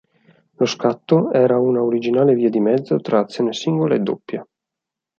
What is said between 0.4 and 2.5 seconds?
Lo scatto era una originale via